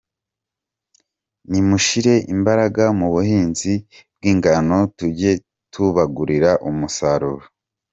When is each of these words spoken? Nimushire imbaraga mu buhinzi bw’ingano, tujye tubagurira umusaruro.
Nimushire 1.49 2.13
imbaraga 2.33 2.83
mu 2.99 3.07
buhinzi 3.13 3.73
bw’ingano, 4.15 4.77
tujye 4.97 5.31
tubagurira 5.73 6.51
umusaruro. 6.69 7.45